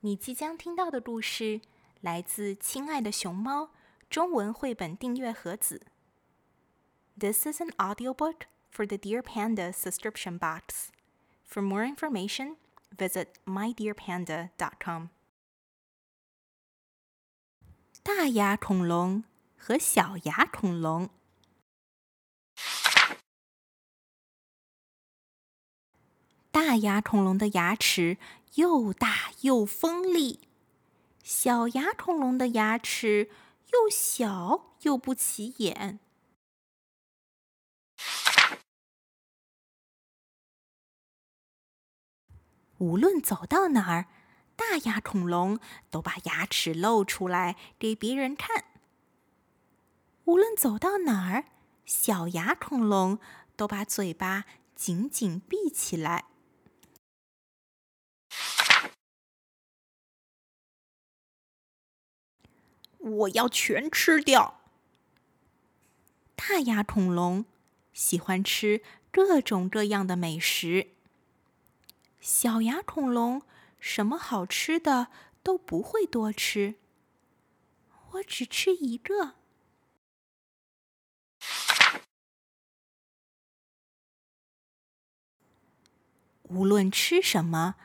[0.00, 1.60] 你即将听到的故事
[2.00, 3.64] 来自《亲爱的熊猫》
[4.08, 5.86] 中文绘本订阅盒子。
[7.18, 10.90] This is an audiobook for the Dear Panda subscription box.
[11.44, 12.58] For more information,
[12.96, 15.08] visit mydearpanda.com.
[18.04, 19.24] 大牙恐龙
[19.56, 21.10] 和小牙恐龙。
[26.52, 28.16] 大牙恐龙的牙齿
[28.54, 30.48] 又大又锋利，
[31.22, 33.30] 小牙恐龙的牙齿
[33.72, 36.00] 又小又不起眼。
[42.78, 44.06] 无论走到哪儿，
[44.54, 45.58] 大牙恐龙
[45.90, 48.64] 都把牙齿露出来给别人看；
[50.24, 51.46] 无论走到哪儿，
[51.84, 53.18] 小牙恐龙
[53.56, 54.44] 都把嘴巴
[54.76, 56.26] 紧紧闭起来。
[62.98, 64.60] 我要全吃掉！
[66.36, 67.44] 大牙恐龙
[67.92, 70.88] 喜欢吃各种各样的美食。
[72.20, 73.42] 小牙恐龙
[73.78, 75.08] 什么好吃的
[75.42, 76.74] 都不会多吃，
[78.12, 79.34] 我只吃一个。
[86.44, 87.76] 无论吃什么，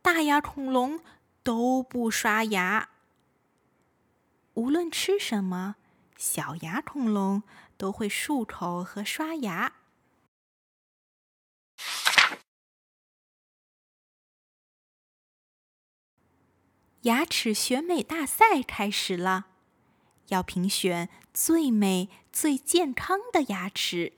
[0.00, 1.00] 大牙恐龙
[1.42, 2.91] 都不刷牙。
[4.54, 5.76] 无论吃什么，
[6.18, 7.42] 小牙恐龙
[7.78, 9.72] 都会漱口和刷牙。
[17.02, 19.46] 牙齿选美大赛开始了，
[20.28, 24.12] 要评选最美、最健康的牙齿。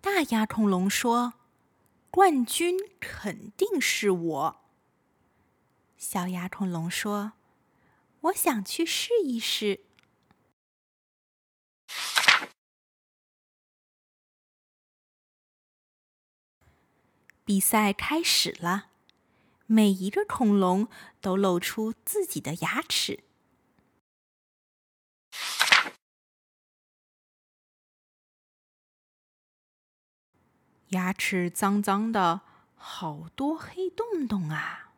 [0.00, 1.34] 大牙恐龙说。
[2.10, 4.60] 冠军肯定是我。
[5.96, 7.32] 小牙恐龙说
[8.22, 9.84] ：“我想去试一试。”
[17.44, 18.90] 比赛开始了，
[19.66, 20.88] 每一个恐龙
[21.20, 23.22] 都露出自己的牙齿。
[30.90, 32.42] 牙齿脏脏的，
[32.76, 34.92] 好多黑洞洞啊！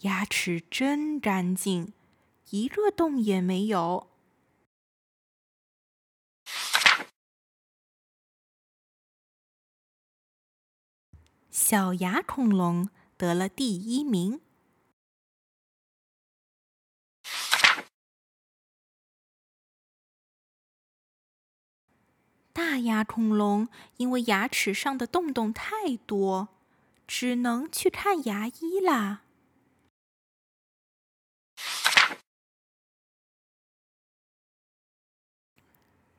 [0.00, 1.92] 牙齿真干净，
[2.50, 4.08] 一个洞也没有。
[11.50, 14.45] 小牙恐龙得了第一名。
[22.56, 23.68] 大牙恐龙
[23.98, 26.48] 因为牙齿上的洞洞太多，
[27.06, 29.20] 只能去看牙医啦。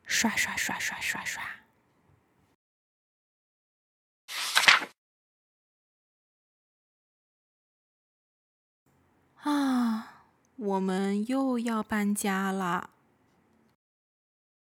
[0.06, 1.44] 刷刷刷刷刷刷！
[9.42, 12.92] 啊，我们又要搬家了。